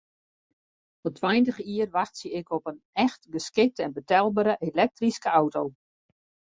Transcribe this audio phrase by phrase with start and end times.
[1.05, 5.63] Al tweintich jier wachtsje ik op in echt geskikte en betelbere elektryske auto.